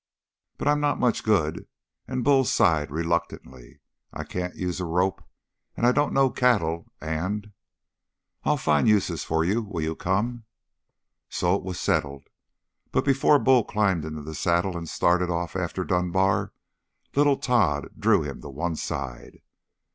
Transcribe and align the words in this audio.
"But 0.57 0.67
I'm 0.67 0.79
not 0.81 0.99
much 0.99 1.23
good," 1.23 1.67
and 2.07 2.23
Bull 2.23 2.43
sighed 2.43 2.89
reluctantly. 2.89 3.81
"I 4.11 4.23
can't 4.23 4.55
use 4.55 4.79
a 4.79 4.85
rope, 4.85 5.23
and 5.77 5.85
I 5.85 5.91
don't 5.91 6.11
know 6.11 6.31
cattle, 6.31 6.87
and" 6.99 7.51
"I'll 8.43 8.57
find 8.57 8.87
uses 8.87 9.23
for 9.23 9.45
you. 9.45 9.61
Will 9.61 9.83
you 9.83 9.95
come?" 9.95 10.45
So 11.29 11.55
it 11.55 11.61
was 11.61 11.79
settled. 11.79 12.23
But 12.91 13.05
before 13.05 13.37
Bull 13.37 13.63
climbed 13.63 14.03
into 14.03 14.23
the 14.23 14.33
saddle 14.33 14.75
and 14.75 14.89
started 14.89 15.29
off 15.29 15.55
after 15.55 15.83
Dunbar, 15.85 16.51
little 17.15 17.37
Tod 17.37 17.89
drew 17.99 18.23
him 18.23 18.41
to 18.41 18.49
one 18.49 18.75
side. 18.77 19.37